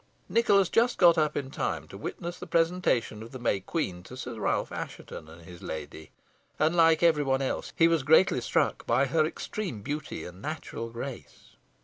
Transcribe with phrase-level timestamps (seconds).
[0.27, 4.17] Nicholas just got up in time to witness the presentation of the May Queen to
[4.17, 6.09] Sir Ralph Assheton and his lady,
[6.57, 10.89] and like every one else he was greatly struck by her extreme beauty and natural
[10.89, 11.51] grace.